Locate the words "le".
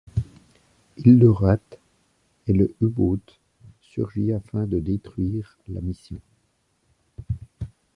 1.19-1.29, 2.53-2.73